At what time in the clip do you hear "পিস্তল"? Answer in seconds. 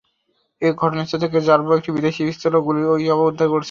2.27-2.53